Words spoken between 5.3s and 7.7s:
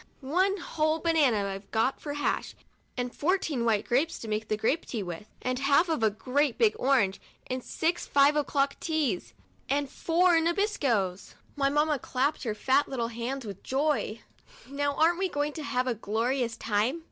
and half of a great big orange, and